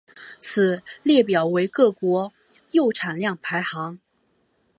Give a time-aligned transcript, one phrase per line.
[0.39, 2.33] 此列表为各国
[2.71, 3.99] 铀产量排行。